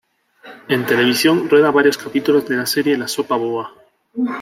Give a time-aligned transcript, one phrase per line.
[0.67, 3.71] En televisión rueda varios capítulos de la serie "La sopa boba".